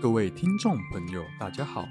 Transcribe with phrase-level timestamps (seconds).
[0.00, 1.88] 各位听众朋友，大家好。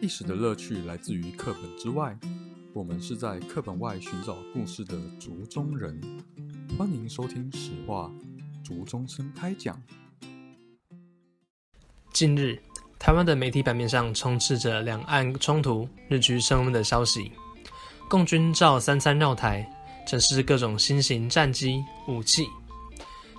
[0.00, 2.16] 历史的乐趣来自于课本之外，
[2.74, 5.98] 我们是在课本外寻找故事的竹中人。
[6.76, 8.12] 欢迎收听《史话
[8.62, 9.74] 竹中生开讲》。
[12.12, 12.60] 近日，
[12.98, 17.32] 台湾的媒体版面上充斥着两岸冲突日趋升温的消息，
[18.08, 19.66] 共军照三餐绕台，
[20.06, 22.46] 展示各种新型战机武器。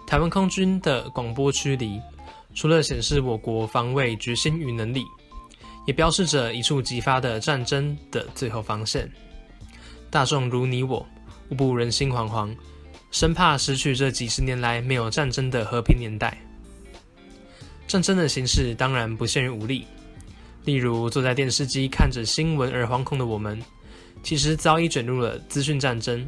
[0.07, 2.01] 台湾空军的广播驱离，
[2.53, 5.03] 除了显示我国防卫决心与能力，
[5.85, 9.09] 也标示着一触即发的战争的最后防线。
[10.09, 11.05] 大众如你我，
[11.49, 12.55] 无不人心惶惶，
[13.11, 16.37] 生怕失去这几十年来没有战争的和平年代。
[17.87, 19.85] 战争的形式当然不限于武力，
[20.65, 23.59] 例如坐在电视机看着新闻而惶恐的我们，
[24.21, 26.27] 其实早已卷入了资讯战争。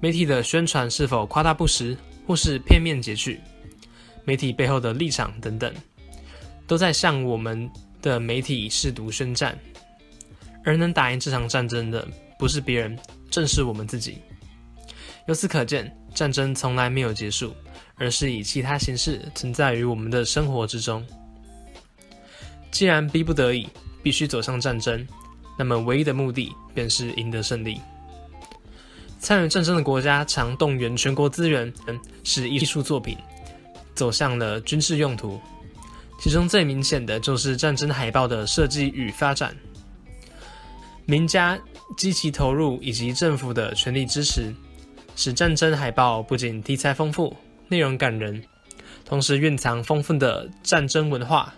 [0.00, 1.96] 媒体的宣传是否夸大不实？
[2.26, 3.40] 或是片面截取，
[4.24, 5.72] 媒体背后的立场等等，
[6.66, 9.58] 都在向我们的媒体试图宣战。
[10.64, 12.06] 而能打赢这场战争的，
[12.38, 12.98] 不是别人，
[13.30, 14.18] 正是我们自己。
[15.26, 17.54] 由此可见，战争从来没有结束，
[17.94, 21.02] 而是以其他形式存在于我们的生活之中。
[22.70, 23.66] 既然逼不得已，
[24.02, 25.06] 必须走向战争，
[25.58, 27.80] 那么唯一的目的便是赢得胜利。
[29.18, 31.72] 参与战争的国家常动员全国资源，
[32.22, 33.16] 使艺术作品
[33.94, 35.40] 走向了军事用途。
[36.20, 39.56] 其中最明显的就是战争海报的设计与发展。
[41.06, 41.58] 名家
[41.96, 44.54] 积极投入以及政府的全力支持，
[45.16, 47.34] 使战争海报不仅题材丰富、
[47.68, 48.42] 内容感人，
[49.04, 51.52] 同时蕴藏丰富的战争文化、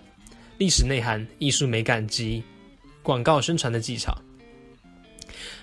[0.59, 2.43] 历史内涵、艺术美感及
[3.03, 4.17] 广告宣传的技巧。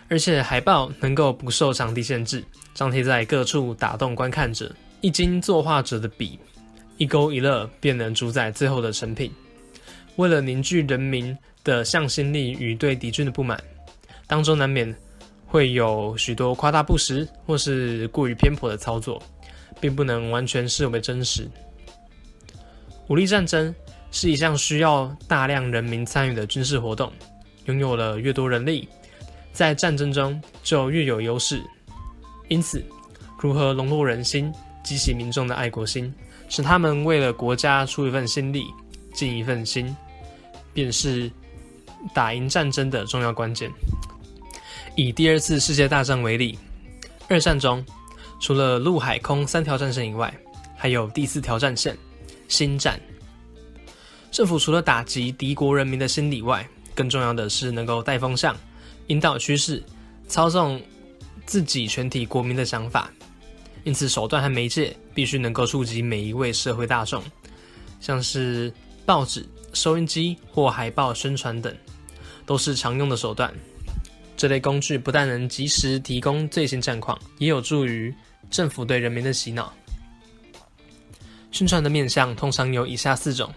[0.09, 4.75] 而且海报能够不受场地限制，张贴在各处，打动观看者。
[5.01, 6.37] 一经作画者的笔
[7.00, 9.31] 一勾一勒，便能主宰最后的成品。
[10.17, 13.58] 为了凝聚人民的向心力与对敌军的不满，
[14.27, 14.93] 当中难免
[15.48, 19.23] 会有许多夸大不实或是过于偏颇的操作，
[19.80, 21.49] 并不能完全视为真实。
[23.08, 23.73] 武力战争
[24.11, 27.09] 是一项需要大量人民参与的军事活动，
[27.64, 28.89] 拥有了越多人力，
[29.54, 31.64] 在战争中就越有优势，
[32.49, 32.83] 因此，
[33.39, 34.52] 如何笼络人心，
[34.83, 36.14] 激起民众的爱国心，
[36.49, 38.65] 使他们为了国家出一份心力、
[39.14, 39.95] 尽一份心，
[40.73, 41.32] 便是
[42.14, 43.71] 打赢战争的重要关键。
[44.95, 46.58] 以第二次世界大战为例，
[47.30, 47.86] 二战中，
[48.42, 50.33] 除了陆海空三条战线以外，
[50.76, 51.95] 还有第四条战线——
[52.49, 52.99] 心战。
[54.32, 58.55] 政府除了打击敌国人民的心理外，更重要的是能够带风向。
[59.08, 59.83] 引导趋势，
[60.27, 60.82] 操纵
[61.45, 63.11] 自己全体国民的想法，
[63.83, 67.23] 因此手段和媒介必须能够触及每一位社会大众，
[67.99, 68.73] 像是
[69.05, 71.75] 报纸、收音机或海报宣传等，
[72.45, 73.53] 都是常用的手段。
[74.37, 78.13] 这类工具不但能及时提供最新战况，也有助于
[78.49, 79.73] 政府对人民的洗脑。
[81.51, 83.51] 宣传的面向通常有以下四种：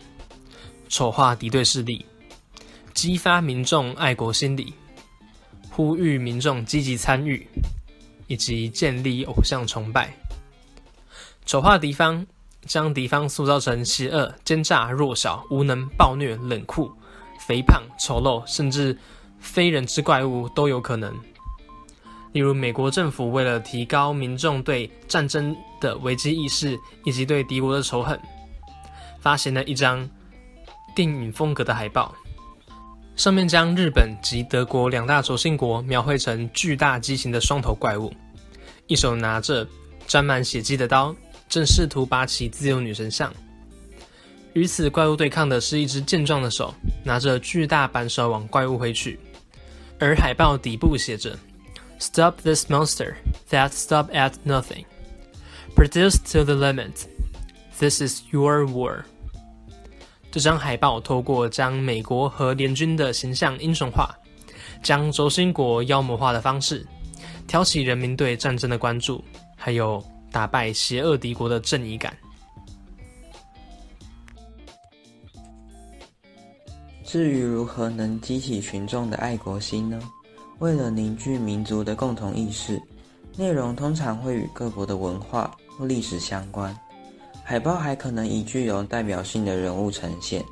[0.88, 2.04] 丑化敌对势力，
[2.94, 4.72] 激发民众爱国心理。
[5.70, 7.46] 呼吁民众积极参与，
[8.26, 10.12] 以及建立偶像崇拜。
[11.44, 12.26] 丑化敌方，
[12.66, 16.92] 将敌方塑造成邪恶、奸诈、弱小、无能、暴虐、冷酷、
[17.46, 18.96] 肥胖、丑陋，甚至
[19.38, 21.12] 非人之怪物都有可能。
[22.32, 28.18] 例如，美国政府为了提高民众对战争的危机意识以及对敌国的仇恨，
[29.20, 30.08] 发行了一张
[30.94, 32.14] 电影风格的海报。
[33.14, 38.12] 上面将日本及德国两大轴心国描绘成巨大畸形的双头怪物，
[38.86, 39.66] 一手拿着
[40.06, 41.14] 沾满血迹的刀，
[41.48, 43.32] 正试图拔起自由女神像。
[44.54, 46.74] 与此怪物对抗的是一只健壮的手，
[47.04, 49.18] 拿着巨大扳手往怪物挥去。
[49.98, 51.38] 而海报底部写着
[51.98, 53.14] ：“Stop this monster
[53.50, 54.84] that stop at nothing.
[55.76, 57.06] Produced to the limit.
[57.78, 59.04] This is your war.”
[60.32, 64.08] 这张海报透过将美国和联军的形象英雄化，
[64.82, 66.86] 将轴心国妖魔化的方式，
[67.46, 69.22] 挑起人民对战争的关注，
[69.54, 72.16] 还有打败邪恶敌国的正义感。
[77.04, 80.00] 至于如何能激起群众的爱国心呢？
[80.60, 82.80] 为了凝聚民族的共同意识，
[83.36, 86.74] 内容通常会与各国的文化或历史相关。
[87.44, 90.42] 海报还可能以具有代表性的人物呈现，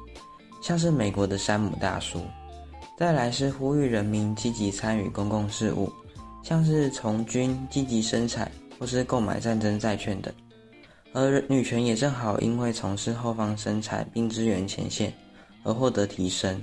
[0.61, 2.21] 像是美国的山姆大叔。
[2.99, 5.91] 再来是呼吁人民积极参与公共事务，
[6.43, 10.33] 像是从军、积极生产或是购买战争债券等。
[11.15, 15.13] 而女权也正好因为从事后方生产并支援前线
[15.65, 16.63] 而获得提升。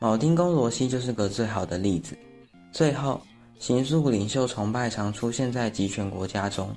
[0.00, 2.16] 铆钉工罗西就是个最好的例子。
[2.72, 3.20] 最后，
[3.58, 6.74] 形塑领袖崇拜常出现在集权国家中，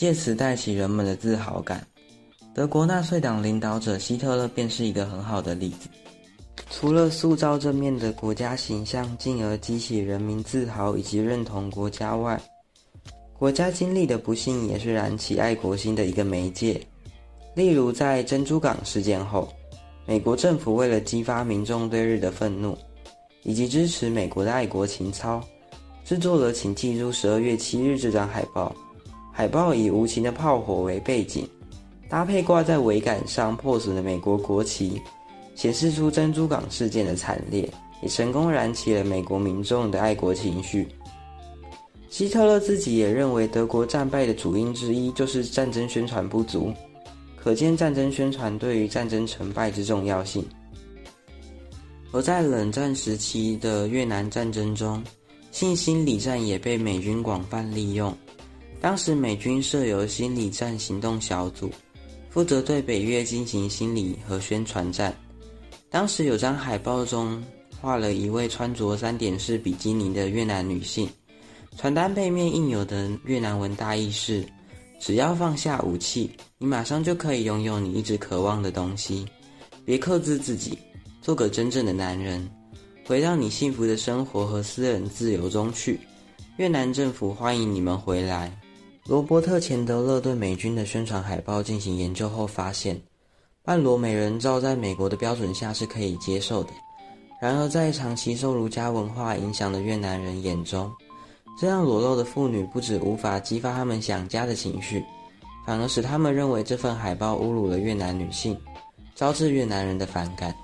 [0.00, 1.86] 借此带起人们的自豪感。
[2.54, 5.90] 德国纳粹党领导者希特勒便是一个很好的例子。
[6.70, 12.40] 除了塑造正面的国家形象，进而激起人民自豪以及认同国家外，
[13.38, 16.80] 国家经历的不幸也是燃起爱国心的一个媒介。
[17.54, 19.52] 例如，在珍珠港事件后，
[20.06, 22.74] 美国政府为了激发民众对日的愤怒，
[23.42, 25.42] 以及支持美国的爱国情操，
[26.06, 28.74] 制作了“请记住十二月七日”这张海报。
[29.32, 31.48] 海报以无情的炮火为背景，
[32.08, 35.00] 搭配挂在桅杆上破损的美国国旗，
[35.54, 37.68] 显示出珍珠港事件的惨烈，
[38.02, 40.88] 也成功燃起了美国民众的爱国情绪。
[42.08, 46.72] 希特勒自己也认为，德国战败的主因之一就是战争宣传不足，
[47.36, 50.44] 可见战争宣传对于战争成败之重要性。
[52.10, 55.00] 而在冷战时期的越南战争中，
[55.52, 58.12] 性心理战也被美军广泛利用。
[58.80, 61.70] 当时美军设有心理战行动小组，
[62.30, 65.14] 负责对北越进行心理和宣传战。
[65.90, 67.42] 当时有张海报中
[67.80, 71.08] 画了一位穿着三点式比基尼的越南女性，
[71.76, 74.44] 传单背面印有的越南文大意是：
[74.98, 79.26] 只要放下武器，你马上就可以拥有你一直渴望的东西。
[79.84, 80.78] 别克制自己。
[81.22, 82.50] 做个真正的男人，
[83.04, 86.00] 回到你幸福的生活和私人自由中去。
[86.56, 88.50] 越南政府欢迎你们回来。
[89.10, 92.96] 罗伯特·钱德勒对美军的宣传海报进行研究后发现，
[93.64, 96.70] 半裸美人照在美国的标准下是可以接受的。
[97.42, 100.88] 然而，在长期受儒家文化影响的越南人眼中，
[101.58, 105.04] 这样裸露的妇女不止无法激发他们想家的情绪，
[105.66, 108.56] 反而使他们认为这份海报侮辱了越南女性，
[109.16, 110.54] 招致越南人的反感。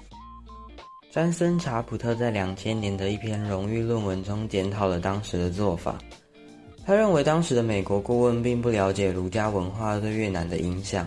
[1.11, 5.99] 詹森·查普特在两千年的一篇荣誉论文中检讨了当时的做法。
[6.87, 11.05] 他认为当时的美国顾问并不了解儒家文化对越南的影响，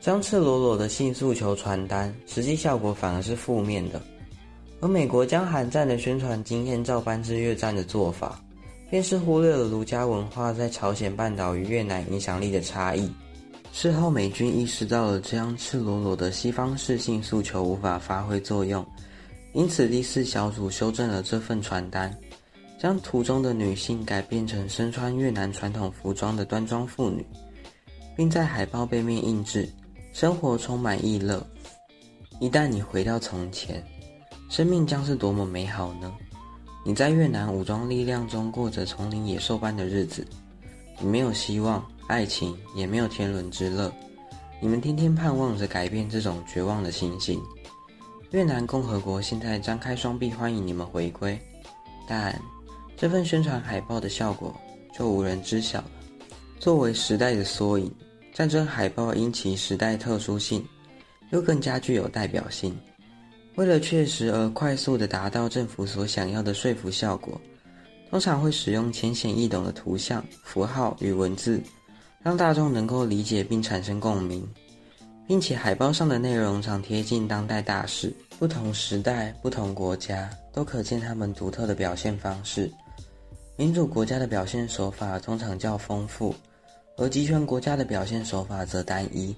[0.00, 4.02] 将赤裸裸的性诉求传单，实际效果反而是负面的。
[4.80, 8.42] 而美国将韩战的宣传经验照搬至越战的做法，
[8.90, 13.08] 便是忽略了儒家文化在朝鲜半岛与越南影响力的差异。
[13.72, 18.84] 事后，美军意识到了这样赤裸裸的西方式性诉求无法发挥作用。
[19.52, 22.12] 因此，第四小组修正了这份传单，
[22.86, 27.26] 将图中的女性改变成身穿越南传统服装的端庄妇女，
[28.16, 29.68] 并在海报背面印制
[30.14, 31.44] “生活充满逸乐，
[32.38, 33.84] 一旦你回到从前，
[34.48, 36.14] 生命将是多么美好呢？
[36.84, 40.24] 你在越南武装力量中过着丛林野兽般的日子，
[41.00, 43.92] 你没有希望、爱情，也没有天伦之乐，
[44.60, 47.42] 你们天天盼望着改变这种绝望的情形。”
[48.30, 51.36] 越南共和国现在张开双臂欢迎你们回归，
[52.06, 52.40] 但
[52.96, 54.54] 这份宣传海报的效果
[54.96, 55.90] 就无人知晓了。
[56.58, 57.92] 作为时代的缩影，
[58.32, 60.66] 战争海报因其时代特殊性，
[61.30, 62.74] 又更加具有代表性。
[63.56, 67.38] 为了确实而快速地达到政府所想要的说服效果，
[68.10, 71.60] 通常会使用浅显易懂的图像、符号与文字，
[72.22, 74.46] 让大众能够理解并产生共鸣。
[75.28, 82.70] 并且海报上的内容常贴近当代大事，不同时代、不同国家都可见他们独特的表现方式。
[83.58, 86.34] 民主国家的表现手法通常较丰富，
[86.98, 89.34] 而集权国家的表现手法则单一。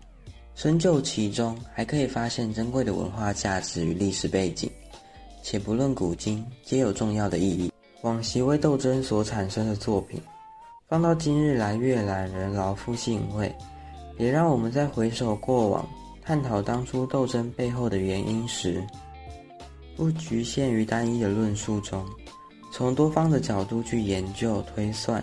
[0.56, 4.68] 深究其中，还可以发现珍贵的文化价值与历史背景，
[5.40, 7.72] 且不论古今，皆有重要的意义。
[8.02, 10.20] 往昔为斗争所产生的作品，
[10.88, 13.54] 放到今日来阅览，仍饶富兴味。
[14.16, 15.88] 也让我们在回首过往，
[16.24, 18.84] 探讨当初斗争背后的原因时，
[19.96, 22.04] 不局限于单一的论述中，
[22.78, 25.22] 从多方的角度去研究推算，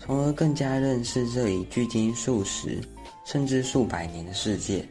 [0.00, 2.80] 从而更加认识这一距今数十
[3.24, 4.84] 甚至数百年的世界。